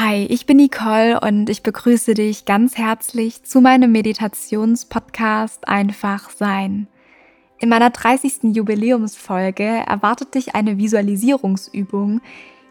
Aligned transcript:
Hi, 0.00 0.26
ich 0.26 0.46
bin 0.46 0.58
Nicole 0.58 1.18
und 1.18 1.50
ich 1.50 1.64
begrüße 1.64 2.14
dich 2.14 2.44
ganz 2.44 2.78
herzlich 2.78 3.42
zu 3.42 3.60
meinem 3.60 3.90
Meditationspodcast 3.90 5.66
Einfach 5.66 6.30
Sein. 6.30 6.86
In 7.58 7.68
meiner 7.68 7.90
30. 7.90 8.54
Jubiläumsfolge 8.54 9.64
erwartet 9.64 10.36
dich 10.36 10.54
eine 10.54 10.78
Visualisierungsübung, 10.78 12.20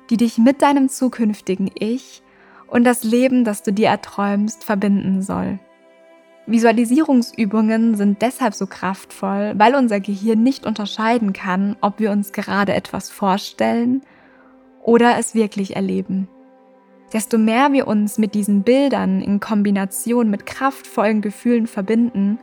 die 0.09 0.15
dich 0.15 0.37
mit 0.37 0.61
deinem 0.61 0.87
zukünftigen 0.87 1.69
Ich 1.77 2.23
und 2.65 2.85
das 2.85 3.03
Leben, 3.03 3.43
das 3.43 3.61
du 3.61 3.73
dir 3.73 3.89
erträumst, 3.89 4.63
verbinden 4.63 5.21
soll. 5.21 5.59
Visualisierungsübungen 6.45 7.95
sind 7.95 8.21
deshalb 8.21 8.53
so 8.53 8.67
kraftvoll, 8.67 9.53
weil 9.57 9.75
unser 9.75 9.99
Gehirn 9.99 10.43
nicht 10.43 10.65
unterscheiden 10.65 11.33
kann, 11.33 11.75
ob 11.81 11.99
wir 11.99 12.11
uns 12.11 12.31
gerade 12.31 12.73
etwas 12.73 13.09
vorstellen 13.09 14.01
oder 14.81 15.17
es 15.17 15.35
wirklich 15.35 15.75
erleben. 15.75 16.29
Desto 17.13 17.37
mehr 17.37 17.71
wir 17.71 17.87
uns 17.87 18.17
mit 18.17 18.35
diesen 18.35 18.63
Bildern 18.63 19.21
in 19.21 19.39
Kombination 19.39 20.29
mit 20.29 20.45
kraftvollen 20.45 21.21
Gefühlen 21.21 21.67
verbinden, 21.67 22.39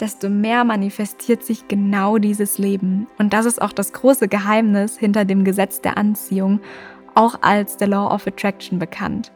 desto 0.00 0.28
mehr 0.28 0.64
manifestiert 0.64 1.42
sich 1.42 1.66
genau 1.68 2.18
dieses 2.18 2.58
Leben. 2.58 3.06
Und 3.18 3.32
das 3.32 3.46
ist 3.46 3.60
auch 3.60 3.72
das 3.72 3.92
große 3.92 4.28
Geheimnis 4.28 4.98
hinter 4.98 5.24
dem 5.24 5.44
Gesetz 5.44 5.80
der 5.80 5.96
Anziehung, 5.96 6.60
auch 7.14 7.38
als 7.42 7.76
der 7.76 7.88
Law 7.88 8.12
of 8.12 8.26
Attraction 8.26 8.78
bekannt. 8.78 9.32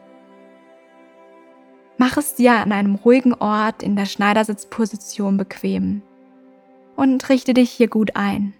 Mach 1.97 2.15
es 2.15 2.35
dir 2.35 2.53
an 2.53 2.71
einem 2.71 2.95
ruhigen 2.95 3.33
Ort 3.33 3.83
in 3.83 3.97
der 3.97 4.05
Schneidersitzposition 4.05 5.35
bequem 5.35 6.01
und 6.95 7.27
richte 7.27 7.53
dich 7.53 7.71
hier 7.71 7.89
gut 7.89 8.15
ein. 8.15 8.53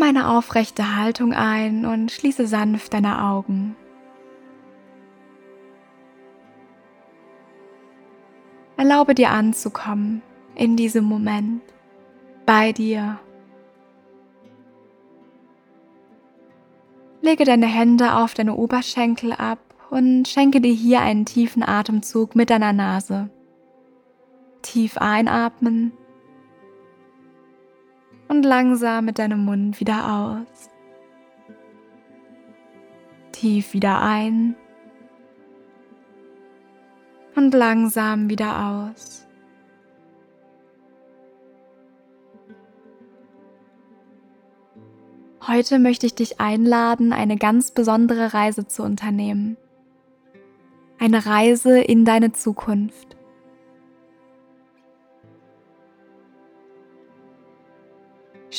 Nimm 0.00 0.16
eine 0.16 0.30
aufrechte 0.30 0.96
Haltung 0.96 1.34
ein 1.34 1.84
und 1.84 2.10
schließe 2.10 2.46
sanft 2.46 2.94
deine 2.94 3.22
Augen. 3.22 3.76
Erlaube 8.78 9.14
dir 9.14 9.28
anzukommen 9.28 10.22
in 10.54 10.76
diesem 10.76 11.04
Moment 11.04 11.60
bei 12.46 12.72
dir. 12.72 13.18
Lege 17.20 17.44
deine 17.44 17.66
Hände 17.66 18.14
auf 18.14 18.32
deine 18.32 18.54
Oberschenkel 18.54 19.32
ab 19.34 19.58
und 19.90 20.26
schenke 20.26 20.62
dir 20.62 20.72
hier 20.72 21.02
einen 21.02 21.26
tiefen 21.26 21.62
Atemzug 21.62 22.34
mit 22.34 22.48
deiner 22.48 22.72
Nase. 22.72 23.28
Tief 24.62 24.96
einatmen 24.96 25.92
und 28.30 28.44
langsam 28.44 29.06
mit 29.06 29.18
deinem 29.18 29.44
Mund 29.44 29.80
wieder 29.80 30.38
aus. 30.46 30.70
Tief 33.32 33.74
wieder 33.74 34.00
ein 34.00 34.54
und 37.34 37.52
langsam 37.52 38.30
wieder 38.30 38.92
aus. 38.94 39.26
Heute 45.48 45.80
möchte 45.80 46.06
ich 46.06 46.14
dich 46.14 46.38
einladen, 46.38 47.12
eine 47.12 47.36
ganz 47.36 47.72
besondere 47.72 48.32
Reise 48.32 48.68
zu 48.68 48.84
unternehmen. 48.84 49.56
Eine 51.00 51.26
Reise 51.26 51.80
in 51.80 52.04
deine 52.04 52.30
Zukunft. 52.30 53.16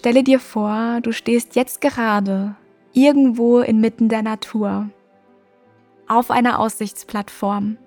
Stelle 0.02 0.24
dir 0.24 0.40
vor, 0.40 1.00
du 1.04 1.12
stehst 1.12 1.56
jetzt 1.56 1.80
gerade 1.80 2.56
irgendwo 2.92 3.60
inmitten 3.60 4.10
der 4.10 4.24
Natur, 4.24 4.90
auf 6.08 6.32
einer 6.32 6.58
Aussichtsplattform. 6.58 7.78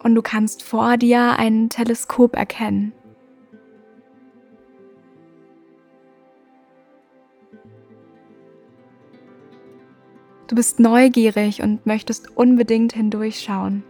Und 0.00 0.14
du 0.14 0.22
kannst 0.22 0.62
vor 0.62 0.96
dir 0.96 1.36
ein 1.36 1.68
Teleskop 1.68 2.36
erkennen. 2.36 2.92
Du 10.46 10.56
bist 10.56 10.78
neugierig 10.78 11.62
und 11.62 11.86
möchtest 11.86 12.36
unbedingt 12.36 12.92
hindurchschauen. 12.92 13.82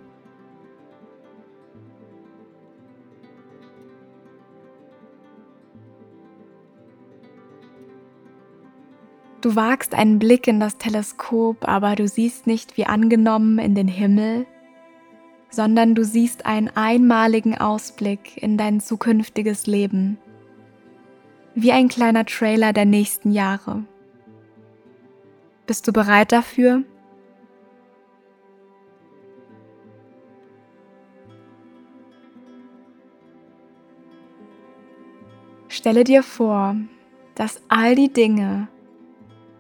Du 9.40 9.56
wagst 9.56 9.94
einen 9.94 10.18
Blick 10.18 10.46
in 10.46 10.58
das 10.58 10.78
Teleskop, 10.78 11.68
aber 11.68 11.96
du 11.96 12.08
siehst 12.08 12.46
nicht 12.46 12.78
wie 12.78 12.86
angenommen 12.86 13.58
in 13.58 13.74
den 13.74 13.88
Himmel, 13.88 14.46
sondern 15.50 15.94
du 15.94 16.02
siehst 16.02 16.46
einen 16.46 16.70
einmaligen 16.74 17.58
Ausblick 17.58 18.42
in 18.42 18.56
dein 18.56 18.80
zukünftiges 18.80 19.66
Leben, 19.66 20.16
wie 21.54 21.72
ein 21.72 21.88
kleiner 21.88 22.24
Trailer 22.24 22.72
der 22.72 22.86
nächsten 22.86 23.32
Jahre. 23.32 23.84
Bist 25.66 25.88
du 25.88 25.92
bereit 25.92 26.32
dafür? 26.32 26.82
Stelle 35.68 36.04
dir 36.04 36.22
vor, 36.22 36.76
dass 37.34 37.60
all 37.68 37.94
die 37.94 38.12
Dinge, 38.12 38.68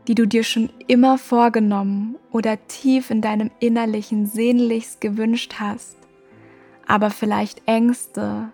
die 0.06 0.14
du 0.14 0.26
dir 0.26 0.44
schon 0.44 0.70
immer 0.86 1.18
vorgenommen 1.18 2.16
oder 2.30 2.58
tief 2.68 3.10
in 3.10 3.20
deinem 3.20 3.50
Innerlichen 3.58 4.26
sehnlichst 4.26 5.00
gewünscht 5.00 5.54
hast, 5.58 5.96
aber 6.86 7.10
vielleicht 7.10 7.66
Ängste, 7.66 8.50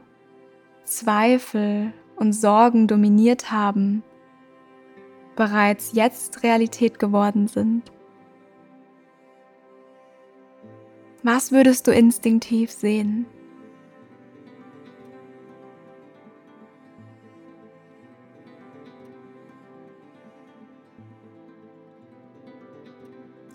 Zweifel 0.85 1.93
und 2.17 2.33
Sorgen 2.33 2.87
dominiert 2.87 3.51
haben, 3.51 4.03
bereits 5.37 5.93
jetzt 5.93 6.43
Realität 6.43 6.99
geworden 6.99 7.49
sind? 7.49 7.91
Was 11.23 11.53
würdest 11.53 11.87
du 11.87 11.93
instinktiv 11.93 12.71
sehen? 12.71 13.27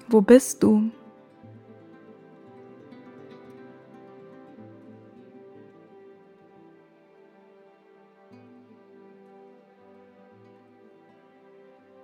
Wo 0.07 0.21
bist 0.21 0.61
du? 0.61 0.91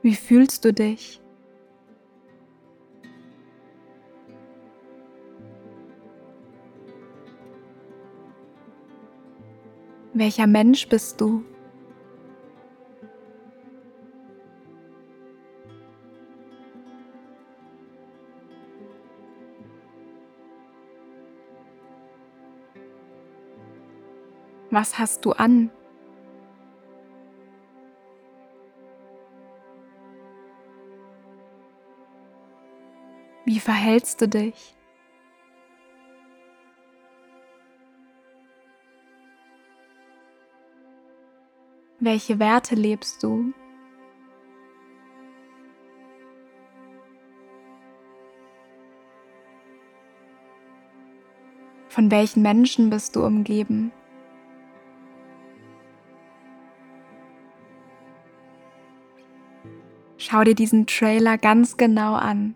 Wie 0.04 0.16
fühlst 0.16 0.66
du 0.66 0.74
dich? 0.74 1.22
Welcher 10.14 10.48
Mensch 10.48 10.90
bist 10.90 11.22
du? 11.22 11.44
Was 24.72 24.98
hast 24.98 25.26
du 25.26 25.34
an? 25.34 25.70
Wie 33.54 33.60
verhältst 33.60 34.22
du 34.22 34.30
dich? 34.30 34.78
Welche 42.00 42.40
Werte 42.40 42.76
lebst 42.76 43.22
du? 43.22 43.52
Von 51.90 52.10
welchen 52.10 52.42
Menschen 52.42 52.90
bist 52.90 53.18
du 53.18 53.26
umgeben? 53.26 53.92
Schau 60.16 60.46
dir 60.46 60.56
diesen 60.56 60.88
Trailer 60.88 61.38
ganz 61.38 61.76
genau 61.76 62.14
an. 62.14 62.56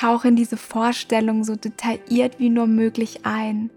Tauche 0.00 0.28
in 0.28 0.36
diese 0.36 0.56
Vorstellung 0.56 1.44
so 1.44 1.56
detailliert 1.56 2.38
wie 2.38 2.48
nur 2.48 2.66
möglich 2.66 3.26
ein 3.26 3.68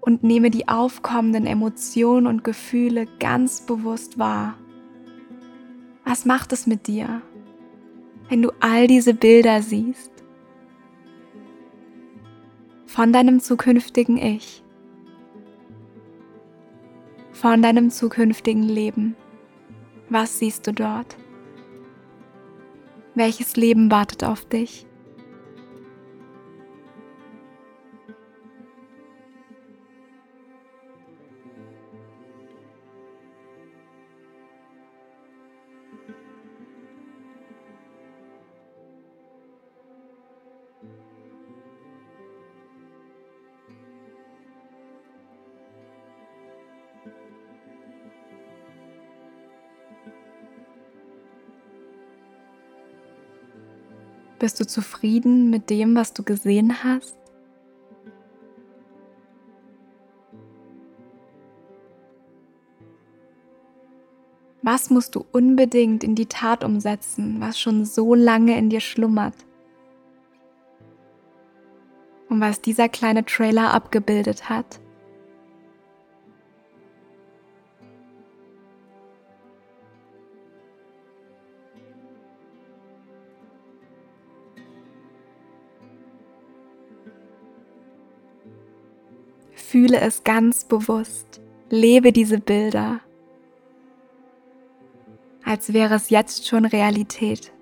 und 0.00 0.24
nehme 0.24 0.50
die 0.50 0.66
aufkommenden 0.66 1.46
Emotionen 1.46 2.26
und 2.26 2.42
Gefühle 2.42 3.06
ganz 3.20 3.60
bewusst 3.66 4.18
wahr. 4.18 4.58
Was 6.04 6.24
macht 6.24 6.52
es 6.52 6.66
mit 6.66 6.88
dir, 6.88 7.22
wenn 8.28 8.42
du 8.42 8.50
all 8.58 8.88
diese 8.88 9.14
Bilder 9.14 9.62
siehst? 9.62 10.10
Von 12.86 13.12
deinem 13.12 13.38
zukünftigen 13.38 14.16
Ich, 14.16 14.64
von 17.30 17.62
deinem 17.62 17.90
zukünftigen 17.90 18.64
Leben. 18.64 19.14
Was 20.08 20.40
siehst 20.40 20.66
du 20.66 20.72
dort? 20.72 21.16
Welches 23.14 23.54
Leben 23.54 23.92
wartet 23.92 24.24
auf 24.24 24.44
dich? 24.44 24.86
Bist 54.44 54.60
du 54.60 54.66
zufrieden 54.66 55.48
mit 55.48 55.70
dem, 55.70 55.96
was 55.96 56.12
du 56.12 56.22
gesehen 56.22 56.84
hast? 56.84 57.16
Was 64.60 64.90
musst 64.90 65.14
du 65.14 65.24
unbedingt 65.32 66.04
in 66.04 66.14
die 66.14 66.26
Tat 66.26 66.62
umsetzen, 66.62 67.40
was 67.40 67.58
schon 67.58 67.86
so 67.86 68.14
lange 68.14 68.58
in 68.58 68.68
dir 68.68 68.80
schlummert? 68.80 69.46
Und 72.28 72.42
was 72.42 72.60
dieser 72.60 72.90
kleine 72.90 73.24
Trailer 73.24 73.72
abgebildet 73.72 74.50
hat? 74.50 74.78
Fühle 89.74 89.98
es 89.98 90.22
ganz 90.22 90.62
bewusst. 90.62 91.40
Lebe 91.68 92.12
diese 92.12 92.38
Bilder, 92.38 93.00
als 95.44 95.72
wäre 95.72 95.96
es 95.96 96.10
jetzt 96.10 96.46
schon 96.46 96.64
Realität. 96.64 97.52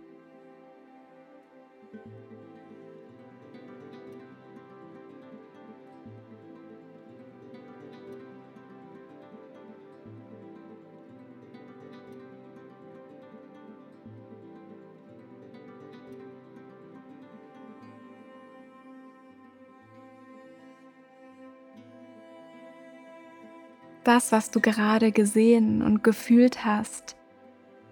Das, 24.05 24.33
was 24.33 24.51
du 24.51 24.61
gerade 24.61 25.13
gesehen 25.13 25.83
und 25.83 26.03
gefühlt 26.03 26.65
hast, 26.65 27.17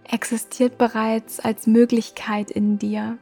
existiert 0.04 0.76
bereits 0.76 1.38
als 1.38 1.66
Möglichkeit 1.66 2.50
in 2.50 2.78
dir. 2.78 3.18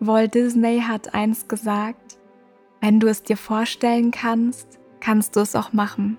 Walt 0.00 0.34
Disney 0.34 0.80
hat 0.80 1.14
einst 1.14 1.48
gesagt, 1.48 2.18
wenn 2.80 2.98
du 3.00 3.06
es 3.06 3.22
dir 3.22 3.36
vorstellen 3.36 4.10
kannst, 4.10 4.80
kannst 5.00 5.36
du 5.36 5.40
es 5.40 5.54
auch 5.54 5.72
machen. 5.72 6.18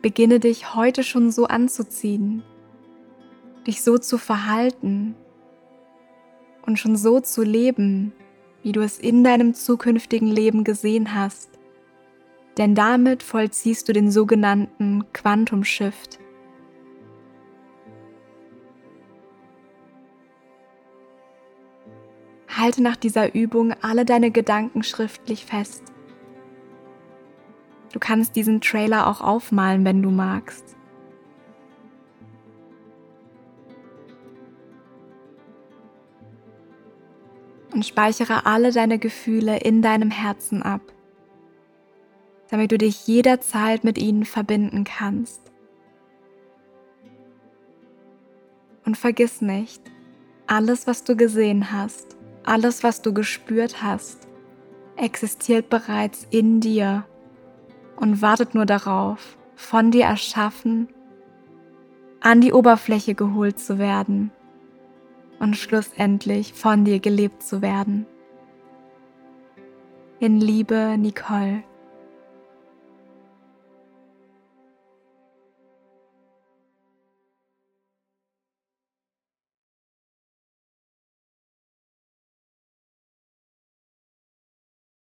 Beginne 0.00 0.40
dich 0.40 0.74
heute 0.74 1.04
schon 1.04 1.30
so 1.30 1.46
anzuziehen, 1.46 2.42
dich 3.66 3.82
so 3.82 3.98
zu 3.98 4.16
verhalten 4.16 5.14
und 6.64 6.78
schon 6.78 6.96
so 6.96 7.20
zu 7.20 7.42
leben, 7.42 8.12
wie 8.62 8.72
du 8.72 8.80
es 8.82 8.98
in 8.98 9.24
deinem 9.24 9.54
zukünftigen 9.54 10.28
Leben 10.28 10.64
gesehen 10.64 11.14
hast. 11.14 11.50
Denn 12.58 12.74
damit 12.74 13.22
vollziehst 13.22 13.88
du 13.88 13.92
den 13.92 14.10
sogenannten 14.10 15.04
Quantum 15.12 15.64
Shift. 15.64 16.18
Halte 22.48 22.82
nach 22.82 22.96
dieser 22.96 23.34
Übung 23.34 23.72
alle 23.80 24.04
deine 24.04 24.30
Gedanken 24.30 24.82
schriftlich 24.82 25.46
fest. 25.46 25.84
Du 27.92 27.98
kannst 27.98 28.36
diesen 28.36 28.60
Trailer 28.60 29.06
auch 29.06 29.20
aufmalen, 29.20 29.84
wenn 29.84 30.02
du 30.02 30.10
magst. 30.10 30.76
Und 37.72 37.86
speichere 37.86 38.46
alle 38.46 38.72
deine 38.72 38.98
Gefühle 38.98 39.58
in 39.58 39.82
deinem 39.82 40.10
Herzen 40.10 40.62
ab, 40.62 40.80
damit 42.50 42.72
du 42.72 42.78
dich 42.78 43.06
jederzeit 43.06 43.84
mit 43.84 43.98
ihnen 43.98 44.24
verbinden 44.24 44.84
kannst. 44.84 45.40
Und 48.84 48.96
vergiss 48.96 49.40
nicht, 49.40 49.82
alles, 50.46 50.86
was 50.86 51.04
du 51.04 51.16
gesehen 51.16 51.70
hast, 51.72 52.16
alles, 52.44 52.82
was 52.82 53.02
du 53.02 53.12
gespürt 53.12 53.82
hast, 53.82 54.26
existiert 54.96 55.68
bereits 55.68 56.26
in 56.30 56.60
dir 56.60 57.04
und 57.96 58.22
wartet 58.22 58.54
nur 58.54 58.66
darauf, 58.66 59.36
von 59.54 59.90
dir 59.90 60.04
erschaffen, 60.04 60.88
an 62.20 62.40
die 62.40 62.52
Oberfläche 62.52 63.14
geholt 63.14 63.58
zu 63.58 63.78
werden 63.78 64.32
und 65.40 65.56
schlussendlich 65.56 66.52
von 66.52 66.84
dir 66.84 67.00
gelebt 67.00 67.42
zu 67.42 67.60
werden. 67.62 68.06
In 70.20 70.40
Liebe, 70.40 70.96
Nicole. 70.96 71.64